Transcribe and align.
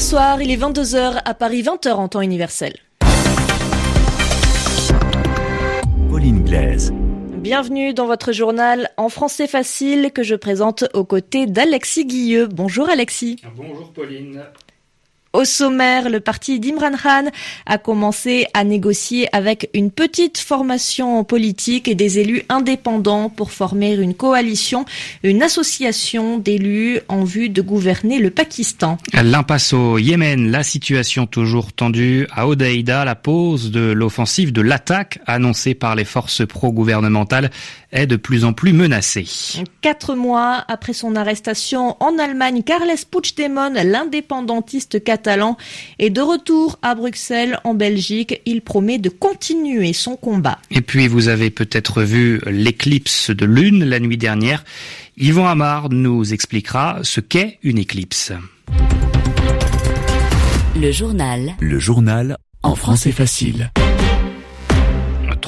Bonsoir, 0.00 0.40
il 0.40 0.52
est 0.52 0.56
22h 0.56 1.22
à 1.24 1.34
Paris, 1.34 1.62
20h 1.62 1.90
en 1.94 2.06
temps 2.06 2.20
universel. 2.20 2.72
Pauline 6.08 6.44
Glaise. 6.44 6.92
Bienvenue 7.38 7.92
dans 7.94 8.06
votre 8.06 8.30
journal 8.30 8.90
en 8.96 9.08
français 9.08 9.48
facile 9.48 10.12
que 10.12 10.22
je 10.22 10.36
présente 10.36 10.84
aux 10.94 11.02
côtés 11.02 11.46
d'Alexis 11.46 12.06
Guilleux. 12.06 12.46
Bonjour 12.46 12.88
Alexis. 12.88 13.40
Bonjour 13.56 13.92
Pauline. 13.92 14.44
Au 15.34 15.44
sommaire, 15.44 16.08
le 16.08 16.20
parti 16.20 16.58
d'Imran 16.58 16.92
Khan 17.02 17.26
a 17.66 17.76
commencé 17.76 18.46
à 18.54 18.64
négocier 18.64 19.28
avec 19.36 19.68
une 19.74 19.90
petite 19.90 20.38
formation 20.38 21.22
politique 21.22 21.86
et 21.86 21.94
des 21.94 22.18
élus 22.18 22.44
indépendants 22.48 23.28
pour 23.28 23.52
former 23.52 23.92
une 23.92 24.14
coalition, 24.14 24.86
une 25.22 25.42
association 25.42 26.38
d'élus 26.38 27.00
en 27.08 27.24
vue 27.24 27.50
de 27.50 27.60
gouverner 27.60 28.20
le 28.20 28.30
Pakistan. 28.30 28.96
L'impasse 29.12 29.74
au 29.74 29.98
Yémen, 29.98 30.50
la 30.50 30.62
situation 30.62 31.26
toujours 31.26 31.74
tendue 31.74 32.26
à 32.32 32.48
Odeida, 32.48 33.04
la 33.04 33.14
pause 33.14 33.70
de 33.70 33.80
l'offensive 33.92 34.52
de 34.52 34.62
l'attaque 34.62 35.20
annoncée 35.26 35.74
par 35.74 35.94
les 35.94 36.06
forces 36.06 36.46
pro-gouvernementales 36.46 37.50
est 37.92 38.06
de 38.06 38.16
plus 38.16 38.44
en 38.44 38.54
plus 38.54 38.72
menacée. 38.72 39.26
Quatre 39.82 40.14
mois 40.14 40.64
après 40.68 40.92
son 40.94 41.16
arrestation 41.16 41.96
en 42.00 42.18
Allemagne, 42.18 42.62
Carles 42.62 42.88
Puigdemont, 43.10 43.72
l'indépendantiste 43.84 45.04
catalan, 45.28 45.58
est 45.98 46.10
de 46.10 46.22
retour 46.22 46.78
à 46.80 46.94
Bruxelles, 46.94 47.58
en 47.64 47.74
Belgique. 47.74 48.40
Il 48.46 48.62
promet 48.62 48.98
de 48.98 49.10
continuer 49.10 49.92
son 49.92 50.16
combat. 50.16 50.58
Et 50.70 50.80
puis, 50.80 51.06
vous 51.06 51.28
avez 51.28 51.50
peut-être 51.50 52.02
vu 52.02 52.40
l'éclipse 52.46 53.30
de 53.30 53.44
lune 53.44 53.84
la 53.84 54.00
nuit 54.00 54.16
dernière. 54.16 54.64
Yvon 55.18 55.46
Amar 55.46 55.90
nous 55.90 56.32
expliquera 56.32 57.00
ce 57.02 57.20
qu'est 57.20 57.58
une 57.62 57.78
éclipse. 57.78 58.32
Le 60.80 60.90
journal. 60.92 61.54
Le 61.60 61.78
journal 61.78 62.38
en 62.62 62.74
français 62.74 63.12
facile. 63.12 63.70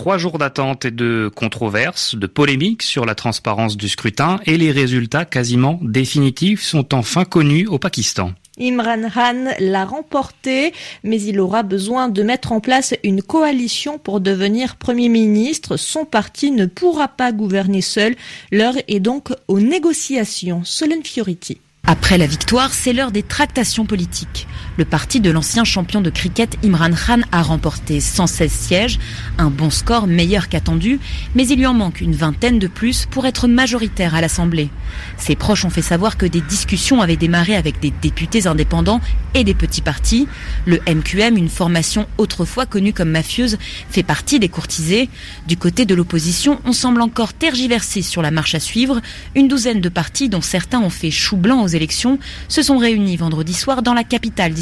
Trois 0.01 0.17
jours 0.17 0.39
d'attente 0.39 0.87
et 0.87 0.91
de 0.91 1.31
controverses, 1.35 2.15
de 2.15 2.27
polémiques 2.27 2.83
sur 2.83 3.05
la 3.05 3.15
transparence 3.15 3.77
du 3.77 3.87
scrutin 3.87 4.41
et 4.47 4.57
les 4.57 4.73
résultats 4.73 5.27
quasiment 5.27 5.79
définitifs 5.83 6.63
sont 6.63 6.95
enfin 6.95 7.27
connus 7.27 7.67
au 7.67 7.79
Pakistan. 7.79 8.33
Imran 8.59 9.11
Khan 9.13 9.53
l'a 9.59 9.85
remporté, 9.85 10.73
mais 11.05 11.21
il 11.21 11.39
aura 11.39 11.63
besoin 11.63 12.09
de 12.09 12.23
mettre 12.23 12.53
en 12.53 12.61
place 12.61 12.95
une 13.05 13.21
coalition 13.21 13.99
pour 13.99 14.21
devenir 14.21 14.77
Premier 14.77 15.11
ministre. 15.11 15.77
Son 15.77 16.07
parti 16.07 16.51
ne 16.51 16.65
pourra 16.65 17.09
pas 17.09 17.31
gouverner 17.31 17.83
seul. 17.83 18.17
L'heure 18.51 18.77
est 18.89 19.01
donc 19.01 19.29
aux 19.49 19.61
négociations. 19.61 20.63
Solène 20.65 21.05
Fioriti. 21.05 21.61
Après 21.87 22.19
la 22.19 22.27
victoire, 22.27 22.73
c'est 22.73 22.93
l'heure 22.93 23.11
des 23.11 23.23
tractations 23.23 23.85
politiques. 23.85 24.47
Le 24.81 24.87
parti 24.87 25.21
de 25.21 25.31
l'ancien 25.31 25.65
champion 25.65 26.01
de 26.01 26.09
cricket 26.09 26.57
Imran 26.65 26.93
Khan 26.93 27.21
a 27.33 27.43
remporté 27.43 28.01
116 28.01 28.51
sièges, 28.51 28.99
un 29.37 29.51
bon 29.51 29.69
score 29.69 30.07
meilleur 30.07 30.49
qu'attendu, 30.49 30.99
mais 31.35 31.47
il 31.47 31.59
lui 31.59 31.67
en 31.67 31.75
manque 31.75 32.01
une 32.01 32.15
vingtaine 32.15 32.59
de 32.59 32.67
plus 32.67 33.05
pour 33.05 33.27
être 33.27 33.47
majoritaire 33.47 34.15
à 34.15 34.23
l'Assemblée. 34.23 34.71
Ses 35.19 35.37
proches 35.37 35.67
ont 35.67 35.71
fait 35.71 35.83
savoir 35.83 36.17
que 36.17 36.25
des 36.25 36.41
discussions 36.41 37.03
avaient 37.03 37.19
démarré 37.19 37.57
avec 37.57 37.79
des 37.79 37.91
députés 37.91 38.47
indépendants 38.47 39.03
et 39.35 39.45
des 39.45 39.53
petits 39.53 39.83
partis. 39.83 40.27
Le 40.65 40.81
MQM, 40.89 41.37
une 41.37 41.51
formation 41.51 42.07
autrefois 42.17 42.65
connue 42.65 42.95
comme 42.95 43.11
mafieuse, 43.11 43.59
fait 43.91 44.03
partie 44.03 44.41
des 44.41 44.49
courtisés. 44.49 45.11
Du 45.47 45.59
côté 45.59 45.85
de 45.85 45.95
l'opposition, 45.95 46.59
on 46.65 46.73
semble 46.73 47.03
encore 47.03 47.35
tergiverser 47.35 48.01
sur 48.01 48.23
la 48.23 48.31
marche 48.31 48.55
à 48.55 48.61
suivre. 48.61 49.03
Une 49.35 49.47
douzaine 49.47 49.83
de 49.83 49.89
partis, 49.91 50.31
dont 50.31 50.41
certains 50.41 50.81
ont 50.81 50.89
fait 50.89 51.11
chou 51.11 51.37
blanc 51.37 51.63
aux 51.63 51.69
élections, 51.69 52.19
se 52.49 52.63
sont 52.63 52.79
réunis 52.79 53.19
vendredi 53.19 53.53
soir 53.53 53.83
dans 53.83 53.95
la 53.95 54.05
capitale 54.05 54.55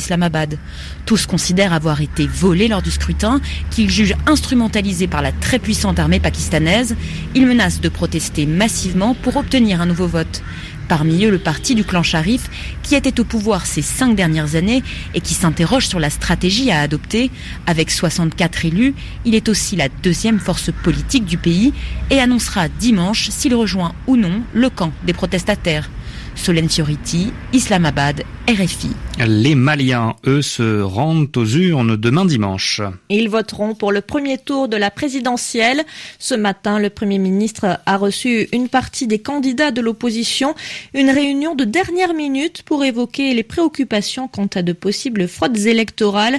Tous 1.07 1.27
considèrent 1.27 1.73
avoir 1.73 2.01
été 2.01 2.27
volés 2.27 2.69
lors 2.69 2.83
du 2.83 2.91
scrutin, 2.91 3.41
qu'ils 3.71 3.91
jugent 3.91 4.17
instrumentalisés 4.27 5.07
par 5.07 5.23
la 5.23 5.33
très 5.33 5.59
puissante 5.59 5.99
armée 5.99 6.21
pakistanaise. 6.21 6.97
Ils 7.35 7.47
menacent 7.47 7.81
de 7.81 7.89
protester 7.89 8.47
massivement 8.47 9.15
pour 9.15 9.37
obtenir 9.37 9.81
un 9.81 9.87
nouveau 9.87 10.07
vote. 10.07 10.43
Parmi 10.89 11.27
eux, 11.27 11.31
le 11.31 11.39
parti 11.39 11.75
du 11.75 11.85
clan 11.85 12.03
Sharif, 12.03 12.49
qui 12.83 12.95
était 12.95 13.21
au 13.21 13.25
pouvoir 13.25 13.67
ces 13.67 13.83
cinq 13.83 14.17
dernières 14.17 14.55
années 14.55 14.83
et 15.15 15.21
qui 15.21 15.35
s'interroge 15.35 15.87
sur 15.87 16.01
la 16.01 16.09
stratégie 16.09 16.71
à 16.71 16.81
adopter. 16.81 17.31
Avec 17.67 17.91
64 17.91 18.65
élus, 18.65 18.95
il 19.27 19.35
est 19.35 19.51
aussi 19.51 19.77
la 19.77 19.91
deuxième 19.91 20.41
force 20.41 20.71
politique 20.83 21.27
du 21.27 21.37
pays 21.37 21.75
et 22.11 22.21
annoncera 22.21 22.69
dimanche 22.69 23.29
s'il 23.29 23.55
rejoint 23.55 23.95
ou 24.07 24.17
non 24.17 24.41
le 24.55 24.71
camp 24.71 24.93
des 25.05 25.13
protestataires. 25.13 25.91
Solène 26.39 26.69
Fioriti, 26.69 27.33
Islamabad, 27.53 28.23
RFI. 28.49 28.89
Les 29.27 29.55
Maliens, 29.55 30.15
eux, 30.27 30.41
se 30.41 30.81
rendent 30.81 31.37
aux 31.37 31.45
urnes 31.45 31.97
demain 31.97 32.25
dimanche. 32.25 32.81
Ils 33.11 33.29
voteront 33.29 33.75
pour 33.75 33.93
le 33.93 34.01
premier 34.01 34.39
tour 34.39 34.69
de 34.69 34.77
la 34.77 34.91
présidentielle. 34.91 35.85
Ce 36.19 36.35
matin, 36.35 36.79
le 36.79 36.89
Premier 36.89 37.19
ministre 37.19 37.81
a 37.85 37.97
reçu 37.97 38.49
une 38.53 38.69
partie 38.69 39.07
des 39.07 39.19
candidats 39.19 39.73
de 39.73 39.81
l'opposition, 39.81 40.55
une 40.95 41.11
réunion 41.11 41.55
de 41.55 41.65
dernière 41.65 42.15
minute 42.15 42.63
pour 42.63 42.85
évoquer 42.85 43.35
les 43.35 43.43
préoccupations 43.43 44.29
quant 44.29 44.49
à 44.55 44.63
de 44.63 44.73
possibles 44.73 45.29
fraudes 45.29 45.59
électorales. 45.59 46.39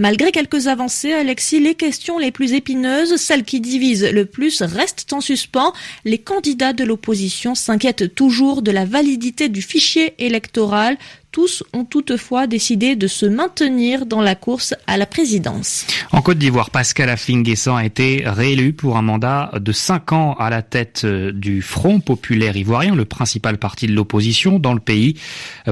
Malgré 0.00 0.32
quelques 0.32 0.66
avancées, 0.66 1.12
Alexis, 1.12 1.60
les 1.60 1.74
questions 1.74 2.16
les 2.16 2.30
plus 2.30 2.54
épineuses, 2.54 3.16
celles 3.16 3.44
qui 3.44 3.60
divisent 3.60 4.10
le 4.10 4.24
plus, 4.24 4.62
restent 4.62 5.12
en 5.12 5.20
suspens. 5.20 5.74
Les 6.06 6.16
candidats 6.16 6.72
de 6.72 6.84
l'opposition 6.84 7.54
s'inquiètent 7.54 8.14
toujours 8.14 8.62
de 8.62 8.70
la 8.70 8.86
validité 8.86 9.50
du 9.50 9.60
fichier 9.60 10.14
électoral. 10.16 10.96
Tous 11.32 11.62
ont 11.72 11.84
toutefois 11.84 12.48
décidé 12.48 12.96
de 12.96 13.06
se 13.06 13.24
maintenir 13.24 14.04
dans 14.04 14.20
la 14.20 14.34
course 14.34 14.74
à 14.88 14.96
la 14.96 15.06
présidence. 15.06 15.86
En 16.10 16.22
Côte 16.22 16.38
d'Ivoire, 16.38 16.70
Pascal 16.70 17.08
Affinguessan 17.08 17.76
a 17.76 17.84
été 17.84 18.24
réélu 18.26 18.72
pour 18.72 18.96
un 18.96 19.02
mandat 19.02 19.52
de 19.54 19.70
5 19.70 20.12
ans 20.12 20.34
à 20.40 20.50
la 20.50 20.62
tête 20.62 21.06
du 21.06 21.62
Front 21.62 22.00
populaire 22.00 22.56
ivoirien, 22.56 22.96
le 22.96 23.04
principal 23.04 23.58
parti 23.58 23.86
de 23.86 23.92
l'opposition 23.92 24.58
dans 24.58 24.74
le 24.74 24.80
pays. 24.80 25.20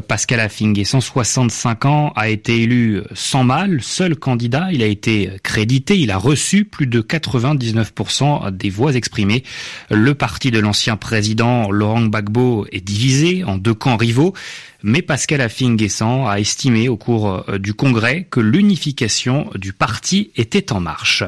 Pascal 0.06 0.38
Affinguessan, 0.38 1.00
65 1.00 1.86
ans, 1.86 2.12
a 2.14 2.28
été 2.28 2.62
élu 2.62 3.02
sans 3.12 3.42
mal, 3.42 3.82
seul 3.82 4.14
candidat. 4.14 4.68
Il 4.70 4.80
a 4.84 4.86
été 4.86 5.32
crédité, 5.42 5.98
il 5.98 6.12
a 6.12 6.18
reçu 6.18 6.66
plus 6.66 6.86
de 6.86 7.00
99% 7.00 8.52
des 8.52 8.70
voix 8.70 8.94
exprimées. 8.94 9.42
Le 9.90 10.14
parti 10.14 10.52
de 10.52 10.60
l'ancien 10.60 10.96
président 10.96 11.72
Laurent 11.72 12.02
Gbagbo 12.02 12.64
est 12.70 12.80
divisé 12.80 13.42
en 13.42 13.58
deux 13.58 13.74
camps 13.74 13.96
rivaux. 13.96 14.34
Mais 14.82 15.02
Pascal 15.02 15.40
Affinguessan 15.40 16.26
a 16.28 16.38
estimé 16.38 16.88
au 16.88 16.96
cours 16.96 17.44
du 17.58 17.74
congrès 17.74 18.26
que 18.30 18.38
l'unification 18.38 19.50
du 19.56 19.72
parti 19.72 20.30
était 20.36 20.72
en 20.72 20.80
marche. 20.80 21.24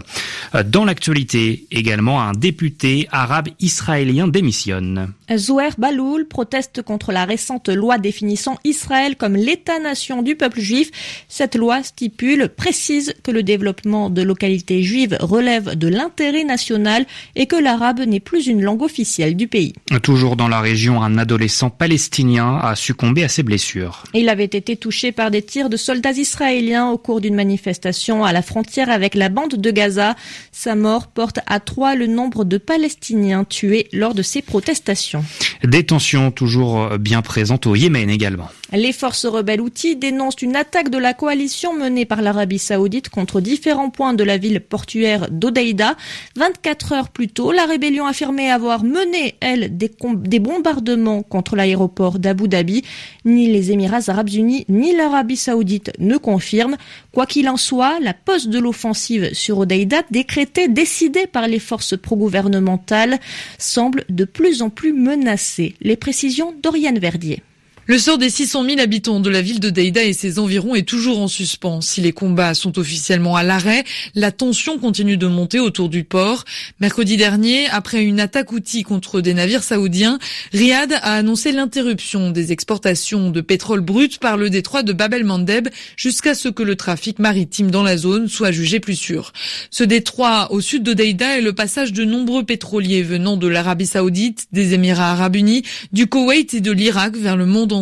Dans 0.66 0.84
l'actualité, 0.84 1.66
également, 1.71 2.22
un 2.22 2.33
député 2.33 3.09
arabe 3.10 3.49
israélien 3.59 4.28
démissionne. 4.28 5.12
Zouer 5.37 5.71
Baloul 5.78 6.27
proteste 6.27 6.83
contre 6.83 7.12
la 7.12 7.25
récente 7.25 7.69
loi 7.69 7.99
définissant 7.99 8.59
Israël 8.65 9.16
comme 9.16 9.34
l'État-nation 9.34 10.22
du 10.22 10.37
peuple 10.37 10.60
juif. 10.60 10.91
Cette 11.28 11.56
loi 11.56 11.83
stipule, 11.83 12.49
précise 12.49 13.15
que 13.22 13.31
le 13.31 13.43
développement 13.43 14.10
de 14.10 14.22
localités 14.22 14.83
juives 14.83 15.16
relève 15.21 15.77
de 15.77 15.89
l'intérêt 15.89 16.44
national 16.44 17.06
et 17.37 17.47
que 17.47 17.56
l'arabe 17.56 18.00
n'est 18.00 18.21
plus 18.21 18.47
une 18.47 18.62
langue 18.62 18.83
officielle 18.83 19.37
du 19.37 19.49
pays. 19.49 19.72
Toujours 20.03 20.37
dans 20.37 20.49
la 20.49 20.60
région, 20.60 21.03
un 21.03 21.19
adolescent 21.19 21.71
palestinien 21.71 22.59
a 22.62 22.75
succombé 22.77 23.25
à 23.25 23.28
ses 23.28 23.40
blessures. 23.43 24.05
Il 24.15 24.28
avait 24.28 24.45
été 24.45 24.77
touché 24.77 25.12
par 25.12 25.31
des 25.31 25.43
tirs 25.43 25.69
de 25.69 25.77
soldats 25.77 26.12
israéliens 26.12 26.89
au 26.89 26.99
cours 26.99 27.21
d'une 27.21 27.34
manifestation 27.34 28.25
à 28.25 28.33
la 28.33 28.43
frontière 28.43 28.91
avec 28.91 29.15
la 29.15 29.28
bande 29.28 29.55
de 29.55 29.71
Gaza. 29.71 30.17
Sa 30.53 30.75
mort 30.75 31.09
porte 31.09 31.41
à 31.47 31.61
trois 31.61 31.95
le 31.95 32.06
nombre 32.06 32.45
de 32.45 32.59
Palestiniens 32.59 33.45
tués 33.45 33.89
lors 33.92 34.15
de 34.15 34.22
ces 34.22 34.42
protestations. 34.42 35.25
Des 35.65 35.84
tensions 35.84 36.31
toujours 36.31 36.98
bien 36.98 37.22
présentes 37.22 37.66
au 37.66 37.77
Yémen 37.77 38.10
également. 38.10 38.48
Les 38.72 38.93
forces 38.93 39.27
rebelles 39.27 39.61
outils 39.61 39.97
dénoncent 39.97 40.43
une 40.43 40.55
attaque 40.55 40.91
de 40.91 40.99
la 40.99 41.13
coalition 41.13 41.75
menée 41.75 42.05
par 42.05 42.22
l'Arabie 42.22 42.61
saoudite 42.61 43.09
contre 43.09 43.41
différents 43.41 43.91
points 43.91 44.15
de 44.15 44.22
la 44.22 44.39
ville 44.39 44.61
portuaire 44.61 45.28
d'Odeida. 45.28 45.97
24 46.37 46.93
heures 46.93 47.09
plus 47.09 47.27
tôt, 47.27 47.51
la 47.51 47.67
rébellion 47.67 48.07
affirmait 48.07 48.49
avoir 48.49 48.84
mené, 48.84 49.34
elle, 49.41 49.77
des, 49.77 49.91
bombardements 50.39 51.25
contre 51.25 51.57
l'aéroport 51.57 52.21
d'Abu 52.21 52.47
Dhabi. 52.47 52.83
Ni 53.25 53.49
les 53.49 53.72
Émirats 53.72 54.09
arabes 54.09 54.31
unis 54.31 54.65
ni 54.69 54.95
l'Arabie 54.95 55.37
saoudite 55.37 55.91
ne 55.99 56.16
confirment. 56.16 56.77
Quoi 57.13 57.27
qu'il 57.27 57.49
en 57.49 57.57
soit, 57.57 57.99
la 57.99 58.15
pause 58.15 58.47
de 58.47 58.61
l'offensive 58.61 59.34
sur 59.34 59.59
Odeida, 59.59 60.03
décrétée, 60.13 60.69
décidée 60.69 61.27
par 61.27 61.49
les 61.49 61.59
forces 61.59 61.97
pro-gouvernementales, 61.97 63.19
semble 63.59 64.05
de 64.09 64.25
plus 64.25 64.63
en 64.63 64.71
plus 64.71 64.93
menacée. 64.93 65.75
Les 65.81 65.97
précisions 65.97 66.55
d'Oriane 66.63 67.01
Verdier. 67.01 67.43
Le 67.91 67.98
sort 67.98 68.19
des 68.19 68.31
600 68.31 68.66
000 68.66 68.78
habitants 68.78 69.19
de 69.19 69.28
la 69.28 69.42
ville 69.42 69.59
de 69.59 69.69
Deida 69.69 70.04
et 70.04 70.13
ses 70.13 70.39
environs 70.39 70.77
est 70.77 70.87
toujours 70.87 71.19
en 71.19 71.27
suspens. 71.27 71.81
Si 71.81 72.01
les 72.01 72.13
combats 72.13 72.54
sont 72.54 72.78
officiellement 72.78 73.34
à 73.34 73.42
l'arrêt, 73.42 73.83
la 74.15 74.31
tension 74.31 74.78
continue 74.78 75.16
de 75.16 75.27
monter 75.27 75.59
autour 75.59 75.89
du 75.89 76.04
port. 76.04 76.45
Mercredi 76.78 77.16
dernier, 77.16 77.66
après 77.71 78.04
une 78.04 78.21
attaque 78.21 78.53
outil 78.53 78.84
contre 78.84 79.21
des 79.21 79.34
navires 79.34 79.65
saoudiens, 79.65 80.21
Riyad 80.53 80.92
a 80.92 81.15
annoncé 81.15 81.51
l'interruption 81.51 82.31
des 82.31 82.53
exportations 82.53 83.31
de 83.31 83.41
pétrole 83.41 83.81
brut 83.81 84.19
par 84.19 84.37
le 84.37 84.51
détroit 84.51 84.84
de 84.84 84.92
Bab 84.92 85.13
el-Mandeb 85.13 85.69
jusqu'à 85.97 86.37
ce 86.37 86.48
que 86.48 86.63
le 86.63 86.77
trafic 86.77 87.19
maritime 87.19 87.72
dans 87.72 87.83
la 87.83 87.97
zone 87.97 88.28
soit 88.28 88.53
jugé 88.53 88.78
plus 88.78 88.95
sûr. 88.95 89.33
Ce 89.72 89.83
détroit 89.83 90.53
au 90.53 90.60
sud 90.60 90.84
de 90.84 90.92
Deida 90.92 91.39
est 91.39 91.42
le 91.42 91.54
passage 91.54 91.92
de 91.92 92.04
nombreux 92.04 92.45
pétroliers 92.45 93.03
venant 93.03 93.37
de 93.37 93.48
l'Arabie 93.48 93.87
saoudite, 93.87 94.47
des 94.53 94.75
Émirats 94.75 95.10
arabes 95.10 95.34
unis, 95.34 95.65
du 95.92 96.07
Koweït 96.07 96.54
et 96.54 96.60
de 96.60 96.71
l'Irak 96.71 97.16
vers 97.16 97.37
le 97.37 97.47
monde 97.47 97.72
entier. 97.72 97.79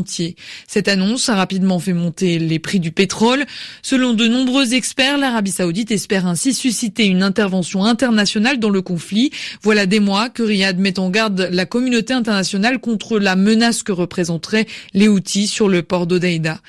Cette 0.66 0.88
annonce 0.88 1.28
a 1.28 1.34
rapidement 1.34 1.78
fait 1.78 1.92
monter 1.92 2.38
les 2.38 2.58
prix 2.58 2.80
du 2.80 2.92
pétrole. 2.92 3.44
Selon 3.82 4.14
de 4.14 4.26
nombreux 4.26 4.74
experts, 4.74 5.18
l'Arabie 5.18 5.50
saoudite 5.50 5.90
espère 5.90 6.26
ainsi 6.26 6.54
susciter 6.54 7.06
une 7.06 7.22
intervention 7.22 7.84
internationale 7.84 8.58
dans 8.58 8.70
le 8.70 8.82
conflit. 8.82 9.30
Voilà 9.62 9.86
des 9.86 10.00
mois 10.00 10.28
que 10.28 10.42
Riyad 10.42 10.78
met 10.78 10.98
en 10.98 11.10
garde 11.10 11.48
la 11.50 11.66
communauté 11.66 12.14
internationale 12.14 12.78
contre 12.78 13.18
la 13.18 13.36
menace 13.36 13.82
que 13.82 13.92
représenteraient 13.92 14.66
les 14.94 15.08
outils 15.08 15.46
sur 15.46 15.68
le 15.68 15.82
port 15.82 16.06
d'Odeida. 16.06 16.60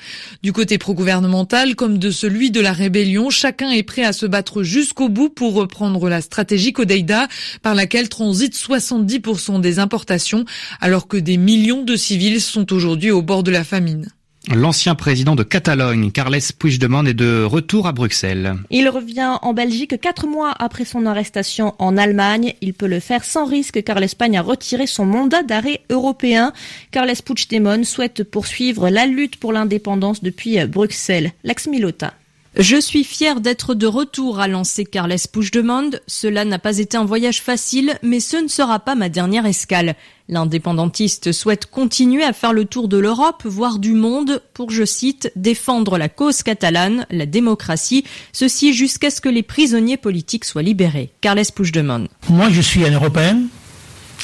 Du 0.42 0.52
côté 0.52 0.78
pro-gouvernemental 0.78 1.76
comme 1.76 1.98
de 1.98 2.10
celui 2.10 2.50
de 2.50 2.60
la 2.60 2.72
rébellion, 2.72 3.30
chacun 3.30 3.70
est 3.70 3.82
prêt 3.82 4.04
à 4.04 4.12
se 4.12 4.26
battre 4.26 4.62
jusqu'au 4.62 5.08
bout 5.08 5.28
pour 5.28 5.54
reprendre 5.54 6.08
la 6.08 6.20
stratégie 6.20 6.72
Odeida 6.76 7.28
par 7.62 7.74
laquelle 7.74 8.08
transitent 8.08 8.56
70% 8.56 9.60
des 9.60 9.78
importations 9.78 10.44
alors 10.80 11.08
que 11.08 11.16
des 11.16 11.36
millions 11.36 11.82
de 11.82 11.96
civils 11.96 12.40
sont 12.40 12.72
aujourd'hui 12.72 13.10
au 13.10 13.19
au 13.20 13.22
bord 13.22 13.42
de 13.42 13.50
la 13.50 13.64
famine. 13.64 14.08
L'ancien 14.48 14.94
président 14.94 15.34
de 15.36 15.42
Catalogne, 15.42 16.10
Carles 16.10 16.38
Puigdemont, 16.58 17.04
est 17.04 17.12
de 17.12 17.42
retour 17.42 17.86
à 17.86 17.92
Bruxelles. 17.92 18.54
Il 18.70 18.88
revient 18.88 19.36
en 19.42 19.52
Belgique 19.52 20.00
quatre 20.00 20.26
mois 20.26 20.54
après 20.58 20.86
son 20.86 21.04
arrestation 21.04 21.74
en 21.78 21.98
Allemagne. 21.98 22.54
Il 22.62 22.72
peut 22.72 22.86
le 22.86 22.98
faire 22.98 23.24
sans 23.24 23.44
risque 23.44 23.82
car 23.84 24.00
l'Espagne 24.00 24.38
a 24.38 24.42
retiré 24.42 24.86
son 24.86 25.04
mandat 25.04 25.42
d'arrêt 25.42 25.82
européen. 25.90 26.54
Carles 26.92 27.12
Puigdemont 27.22 27.84
souhaite 27.84 28.24
poursuivre 28.24 28.88
la 28.88 29.04
lutte 29.04 29.36
pour 29.36 29.52
l'indépendance 29.52 30.22
depuis 30.22 30.64
Bruxelles. 30.64 31.32
L'ex-Milota. 31.44 32.14
Je 32.56 32.80
suis 32.80 33.04
fier 33.04 33.40
d'être 33.40 33.74
de 33.74 33.86
retour, 33.86 34.40
a 34.40 34.48
lancé 34.48 34.84
Carles 34.84 35.14
Puigdemont. 35.32 35.92
Cela 36.08 36.44
n'a 36.44 36.58
pas 36.58 36.78
été 36.78 36.96
un 36.96 37.04
voyage 37.04 37.40
facile, 37.42 37.96
mais 38.02 38.18
ce 38.18 38.36
ne 38.38 38.48
sera 38.48 38.80
pas 38.80 38.96
ma 38.96 39.08
dernière 39.08 39.46
escale. 39.46 39.94
L'indépendantiste 40.28 41.30
souhaite 41.30 41.66
continuer 41.66 42.24
à 42.24 42.32
faire 42.32 42.52
le 42.52 42.64
tour 42.64 42.88
de 42.88 42.98
l'Europe, 42.98 43.42
voire 43.44 43.78
du 43.78 43.92
monde, 43.92 44.42
pour, 44.52 44.72
je 44.72 44.84
cite, 44.84 45.30
défendre 45.36 45.96
la 45.96 46.08
cause 46.08 46.42
catalane, 46.42 47.06
la 47.10 47.24
démocratie, 47.24 48.04
ceci 48.32 48.74
jusqu'à 48.74 49.10
ce 49.10 49.20
que 49.20 49.28
les 49.28 49.44
prisonniers 49.44 49.96
politiques 49.96 50.44
soient 50.44 50.62
libérés. 50.62 51.12
Carles 51.20 51.52
Puigdemont. 51.54 52.08
Moi, 52.28 52.48
je 52.50 52.60
suis 52.60 52.84
un 52.84 52.92
Européen, 52.92 53.42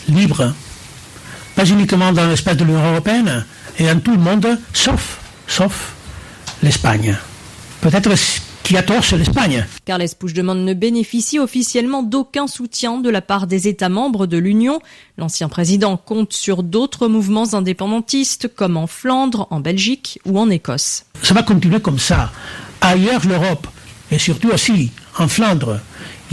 libre, 0.08 0.52
pas 1.55 1.64
uniquement 1.64 2.12
dans 2.12 2.26
l'espace 2.26 2.56
de 2.56 2.64
l'Union 2.64 2.90
européenne, 2.90 3.46
et 3.78 3.84
dans 3.84 4.00
tout 4.00 4.12
le 4.12 4.19
monde, 4.19 4.58
sauf, 4.73 5.20
sauf 5.46 5.94
l'Espagne. 6.61 7.17
Peut-être 7.81 8.11
qui 8.67 8.76
a 8.76 8.82
tort, 8.82 9.05
c'est 9.05 9.17
l'Espagne. 9.17 9.64
Carles 9.84 10.08
Puigdemont 10.19 10.56
ne 10.56 10.75
bénéficie 10.75 11.38
officiellement 11.38 12.02
d'aucun 12.02 12.49
soutien 12.49 12.99
de 12.99 13.08
la 13.08 13.23
part 13.23 13.46
des 13.46 13.69
États 13.69 13.88
membres 13.88 14.26
de 14.26 14.38
l'Union. 14.38 14.81
L'ancien 15.19 15.49
président 15.49 15.96
compte 15.96 16.32
sur 16.32 16.64
d'autres 16.64 17.06
mouvements 17.06 17.55
indépendantistes 17.55 18.52
comme 18.52 18.76
en 18.76 18.88
Flandre, 18.88 19.46
en 19.50 19.61
Belgique 19.61 20.19
ou 20.25 20.40
en 20.40 20.50
Écosse. 20.50 21.05
Ça 21.23 21.32
va 21.32 21.44
continuer 21.44 21.78
comme 21.78 22.00
ça. 22.00 22.32
Ailleurs, 22.81 23.25
l'Europe, 23.25 23.69
et 24.11 24.19
surtout 24.19 24.50
aussi 24.50 24.90
en 25.17 25.28
Flandre, 25.28 25.78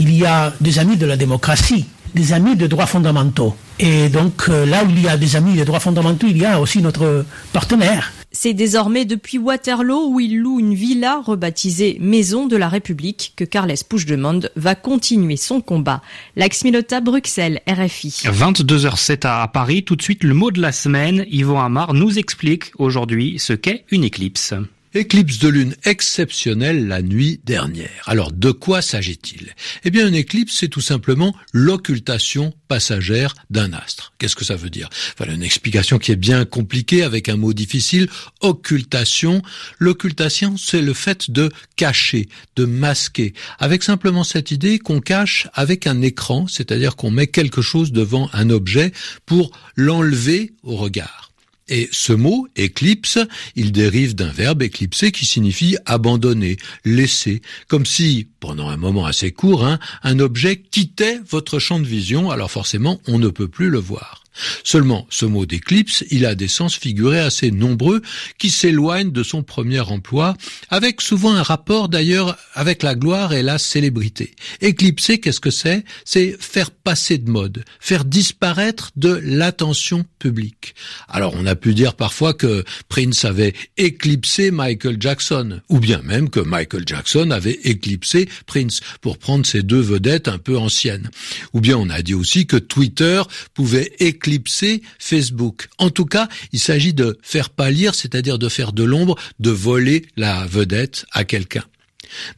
il 0.00 0.12
y 0.12 0.26
a 0.26 0.52
des 0.60 0.80
amis 0.80 0.96
de 0.96 1.06
la 1.06 1.16
démocratie, 1.16 1.86
des 2.16 2.32
amis 2.32 2.56
de 2.56 2.66
droits 2.66 2.86
fondamentaux. 2.86 3.54
Et 3.78 4.08
donc 4.08 4.46
euh, 4.48 4.66
là 4.66 4.82
où 4.84 4.90
il 4.90 5.02
y 5.02 5.08
a 5.08 5.16
des 5.16 5.36
amis 5.36 5.54
de 5.54 5.62
droits 5.62 5.78
fondamentaux, 5.78 6.26
il 6.28 6.38
y 6.38 6.44
a 6.44 6.60
aussi 6.60 6.82
notre 6.82 7.24
partenaire, 7.52 8.12
c'est 8.34 8.52
désormais 8.52 9.04
depuis 9.04 9.38
Waterloo 9.38 10.08
où 10.10 10.20
il 10.20 10.38
loue 10.38 10.58
une 10.58 10.74
villa 10.74 11.22
rebaptisée 11.24 11.96
Maison 12.00 12.46
de 12.46 12.56
la 12.56 12.68
République 12.68 13.32
que 13.36 13.44
Carles 13.44 13.72
Puigdemont 13.88 14.40
va 14.56 14.74
continuer 14.74 15.36
son 15.36 15.60
combat. 15.60 16.02
Lax-Milota, 16.36 17.00
Bruxelles, 17.00 17.60
RFI. 17.68 18.24
22h07 18.26 19.26
à 19.26 19.46
Paris. 19.48 19.84
Tout 19.84 19.96
de 19.96 20.02
suite, 20.02 20.24
le 20.24 20.34
mot 20.34 20.50
de 20.50 20.60
la 20.60 20.72
semaine. 20.72 21.24
Yvon 21.30 21.60
Amar 21.60 21.94
nous 21.94 22.18
explique 22.18 22.72
aujourd'hui 22.78 23.36
ce 23.38 23.52
qu'est 23.52 23.84
une 23.90 24.04
éclipse. 24.04 24.52
Éclipse 24.96 25.40
de 25.40 25.48
lune 25.48 25.74
exceptionnelle 25.84 26.86
la 26.86 27.02
nuit 27.02 27.40
dernière. 27.42 28.04
Alors 28.06 28.30
de 28.30 28.52
quoi 28.52 28.80
s'agit-il? 28.80 29.52
Eh 29.82 29.90
bien 29.90 30.06
une 30.06 30.14
éclipse 30.14 30.56
c'est 30.56 30.68
tout 30.68 30.80
simplement 30.80 31.34
l'occultation 31.52 32.54
passagère 32.68 33.34
d'un 33.50 33.72
astre. 33.72 34.12
Qu'est-ce 34.18 34.36
que 34.36 34.44
ça 34.44 34.54
veut 34.54 34.70
dire? 34.70 34.88
Voilà 35.16 35.32
une 35.32 35.42
explication 35.42 35.98
qui 35.98 36.12
est 36.12 36.16
bien 36.16 36.44
compliquée 36.44 37.02
avec 37.02 37.28
un 37.28 37.36
mot 37.36 37.52
difficile. 37.52 38.08
Occultation. 38.40 39.42
L'occultation 39.80 40.56
c'est 40.56 40.80
le 40.80 40.94
fait 40.94 41.28
de 41.28 41.50
cacher, 41.74 42.28
de 42.54 42.64
masquer, 42.64 43.34
avec 43.58 43.82
simplement 43.82 44.22
cette 44.22 44.52
idée 44.52 44.78
qu'on 44.78 45.00
cache 45.00 45.48
avec 45.54 45.88
un 45.88 46.02
écran, 46.02 46.46
c'est-à-dire 46.46 46.94
qu'on 46.94 47.10
met 47.10 47.26
quelque 47.26 47.62
chose 47.62 47.90
devant 47.90 48.30
un 48.32 48.48
objet 48.48 48.92
pour 49.26 49.50
l'enlever 49.74 50.52
au 50.62 50.76
regard. 50.76 51.33
Et 51.68 51.88
ce 51.92 52.12
mot, 52.12 52.46
éclipse, 52.56 53.18
il 53.56 53.72
dérive 53.72 54.14
d'un 54.14 54.30
verbe 54.30 54.62
éclipser 54.62 55.12
qui 55.12 55.24
signifie 55.24 55.76
abandonner, 55.86 56.56
laisser, 56.84 57.40
comme 57.68 57.86
si, 57.86 58.28
pendant 58.40 58.68
un 58.68 58.76
moment 58.76 59.06
assez 59.06 59.32
court, 59.32 59.64
hein, 59.64 59.78
un 60.02 60.18
objet 60.18 60.56
quittait 60.56 61.20
votre 61.28 61.58
champ 61.58 61.80
de 61.80 61.86
vision, 61.86 62.30
alors 62.30 62.50
forcément 62.50 63.00
on 63.06 63.18
ne 63.18 63.28
peut 63.28 63.48
plus 63.48 63.70
le 63.70 63.78
voir. 63.78 64.23
Seulement, 64.64 65.06
ce 65.10 65.26
mot 65.26 65.46
d'éclipse, 65.46 66.04
il 66.10 66.26
a 66.26 66.34
des 66.34 66.48
sens 66.48 66.76
figurés 66.76 67.20
assez 67.20 67.50
nombreux 67.50 68.02
qui 68.38 68.50
s'éloignent 68.50 69.12
de 69.12 69.22
son 69.22 69.42
premier 69.42 69.80
emploi, 69.80 70.36
avec 70.70 71.00
souvent 71.00 71.34
un 71.34 71.42
rapport 71.42 71.88
d'ailleurs 71.88 72.36
avec 72.54 72.82
la 72.82 72.94
gloire 72.94 73.32
et 73.32 73.42
la 73.42 73.58
célébrité. 73.58 74.34
Éclipser, 74.60 75.18
qu'est-ce 75.18 75.40
que 75.40 75.50
c'est? 75.50 75.84
C'est 76.04 76.36
faire 76.40 76.70
passer 76.70 77.18
de 77.18 77.30
mode, 77.30 77.64
faire 77.80 78.04
disparaître 78.04 78.90
de 78.96 79.20
l'attention 79.22 80.04
publique. 80.18 80.74
Alors 81.08 81.34
on 81.36 81.46
a 81.46 81.54
pu 81.54 81.74
dire 81.74 81.94
parfois 81.94 82.34
que 82.34 82.64
Prince 82.88 83.24
avait 83.24 83.54
éclipsé 83.76 84.50
Michael 84.50 84.96
Jackson, 85.00 85.60
ou 85.68 85.78
bien 85.78 86.02
même 86.02 86.28
que 86.28 86.40
Michael 86.40 86.84
Jackson 86.86 87.30
avait 87.30 87.58
éclipsé 87.64 88.28
Prince, 88.46 88.80
pour 89.00 89.18
prendre 89.18 89.46
ces 89.46 89.62
deux 89.62 89.80
vedettes 89.80 90.28
un 90.28 90.38
peu 90.38 90.58
anciennes. 90.58 91.10
Ou 91.52 91.60
bien 91.60 91.76
on 91.76 91.88
a 91.88 92.02
dit 92.02 92.14
aussi 92.14 92.46
que 92.46 92.56
Twitter 92.56 93.22
pouvait 93.54 93.92
éclipser 93.98 94.23
éclipser 94.24 94.82
Facebook. 94.98 95.68
En 95.78 95.90
tout 95.90 96.06
cas, 96.06 96.28
il 96.52 96.58
s'agit 96.58 96.94
de 96.94 97.18
faire 97.22 97.50
pâlir, 97.50 97.94
c'est-à-dire 97.94 98.38
de 98.38 98.48
faire 98.48 98.72
de 98.72 98.82
l'ombre, 98.82 99.16
de 99.38 99.50
voler 99.50 100.06
la 100.16 100.46
vedette 100.46 101.04
à 101.12 101.24
quelqu'un. 101.24 101.64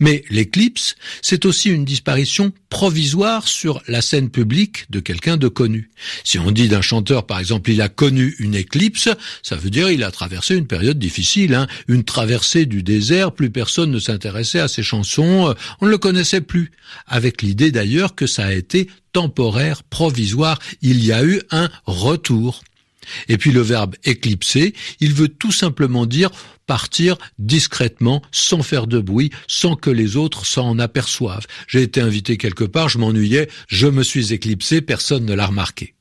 Mais 0.00 0.24
l'éclipse, 0.30 0.96
c'est 1.22 1.44
aussi 1.44 1.70
une 1.70 1.84
disparition 1.84 2.52
provisoire 2.68 3.48
sur 3.48 3.82
la 3.88 4.02
scène 4.02 4.30
publique 4.30 4.86
de 4.90 5.00
quelqu'un 5.00 5.36
de 5.36 5.48
connu. 5.48 5.90
Si 6.24 6.38
on 6.38 6.50
dit 6.50 6.68
d'un 6.68 6.80
chanteur, 6.80 7.26
par 7.26 7.38
exemple, 7.38 7.70
il 7.70 7.80
a 7.80 7.88
connu 7.88 8.34
une 8.38 8.54
éclipse, 8.54 9.08
ça 9.42 9.56
veut 9.56 9.70
dire 9.70 9.90
il 9.90 10.04
a 10.04 10.10
traversé 10.10 10.56
une 10.56 10.66
période 10.66 10.98
difficile, 10.98 11.54
hein, 11.54 11.66
une 11.88 12.04
traversée 12.04 12.66
du 12.66 12.82
désert, 12.82 13.32
plus 13.32 13.50
personne 13.50 13.90
ne 13.90 13.98
s'intéressait 13.98 14.60
à 14.60 14.68
ses 14.68 14.82
chansons, 14.82 15.48
euh, 15.48 15.54
on 15.80 15.86
ne 15.86 15.90
le 15.90 15.98
connaissait 15.98 16.40
plus. 16.40 16.70
Avec 17.06 17.42
l'idée 17.42 17.70
d'ailleurs 17.70 18.14
que 18.14 18.26
ça 18.26 18.46
a 18.46 18.52
été 18.52 18.88
temporaire, 19.12 19.82
provisoire, 19.82 20.58
il 20.82 21.04
y 21.04 21.12
a 21.12 21.24
eu 21.24 21.40
un 21.50 21.70
retour. 21.86 22.62
Et 23.28 23.38
puis 23.38 23.52
le 23.52 23.60
verbe 23.60 23.96
éclipser, 24.04 24.74
il 25.00 25.12
veut 25.12 25.28
tout 25.28 25.52
simplement 25.52 26.06
dire 26.06 26.30
partir 26.66 27.16
discrètement, 27.38 28.22
sans 28.32 28.62
faire 28.62 28.86
de 28.86 29.00
bruit, 29.00 29.30
sans 29.46 29.76
que 29.76 29.90
les 29.90 30.16
autres 30.16 30.46
s'en 30.46 30.78
aperçoivent. 30.78 31.46
J'ai 31.68 31.82
été 31.82 32.00
invité 32.00 32.36
quelque 32.36 32.64
part, 32.64 32.88
je 32.88 32.98
m'ennuyais, 32.98 33.48
je 33.68 33.86
me 33.86 34.02
suis 34.02 34.32
éclipsé, 34.32 34.80
personne 34.80 35.24
ne 35.24 35.34
l'a 35.34 35.46
remarqué. 35.46 35.95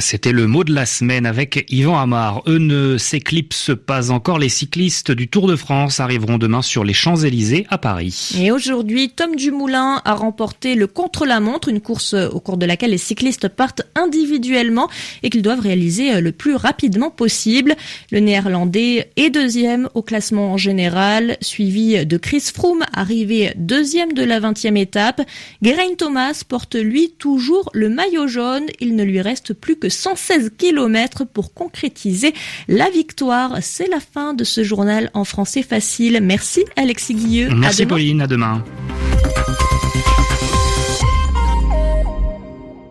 C'était 0.00 0.32
le 0.32 0.46
mot 0.46 0.64
de 0.64 0.74
la 0.74 0.84
semaine 0.84 1.24
avec 1.24 1.64
Yvan 1.70 1.98
Amar. 1.98 2.42
Eux 2.46 2.58
ne 2.58 2.98
s'éclipsent 2.98 3.70
pas 3.74 4.10
encore. 4.10 4.38
Les 4.38 4.50
cyclistes 4.50 5.10
du 5.10 5.28
Tour 5.28 5.48
de 5.48 5.56
France 5.56 5.98
arriveront 5.98 6.36
demain 6.36 6.60
sur 6.60 6.84
les 6.84 6.92
Champs-Élysées 6.92 7.66
à 7.70 7.78
Paris. 7.78 8.32
Et 8.38 8.52
aujourd'hui, 8.52 9.08
Tom 9.08 9.34
Dumoulin 9.34 10.02
a 10.04 10.14
remporté 10.14 10.74
le 10.74 10.88
contre-la-montre, 10.88 11.70
une 11.70 11.80
course 11.80 12.12
au 12.12 12.38
cours 12.38 12.58
de 12.58 12.66
laquelle 12.66 12.90
les 12.90 12.98
cyclistes 12.98 13.48
partent 13.48 13.80
individuellement 13.94 14.90
et 15.22 15.30
qu'ils 15.30 15.40
doivent 15.40 15.60
réaliser 15.60 16.20
le 16.20 16.32
plus 16.32 16.54
rapidement 16.54 17.08
possible. 17.08 17.74
Le 18.12 18.20
néerlandais 18.20 19.10
est 19.16 19.30
deuxième 19.30 19.88
au 19.94 20.02
classement 20.02 20.52
en 20.52 20.58
général, 20.58 21.38
suivi 21.40 22.04
de 22.04 22.16
Chris 22.18 22.44
Froome, 22.54 22.84
arrivé 22.92 23.54
deuxième 23.56 24.12
de 24.12 24.22
la 24.22 24.38
20e 24.38 24.76
étape. 24.76 25.22
Geraint 25.62 25.94
Thomas 25.96 26.42
porte 26.46 26.74
lui 26.74 27.12
toujours 27.18 27.70
le 27.72 27.88
maillot 27.88 28.28
jaune. 28.28 28.66
Il 28.80 28.94
ne 28.94 29.02
lui 29.02 29.22
reste 29.22 29.54
plus 29.54 29.77
que 29.78 29.88
116 29.88 30.52
km 30.58 31.24
pour 31.24 31.54
concrétiser 31.54 32.34
la 32.68 32.90
victoire. 32.90 33.58
C'est 33.62 33.88
la 33.88 34.00
fin 34.00 34.34
de 34.34 34.44
ce 34.44 34.62
journal 34.62 35.10
en 35.14 35.24
français 35.24 35.62
facile. 35.62 36.20
Merci 36.22 36.64
Alexis 36.76 37.14
Guilleux. 37.14 37.48
Merci 37.54 37.86
Pauline, 37.86 38.22
à 38.22 38.26
demain. 38.26 38.64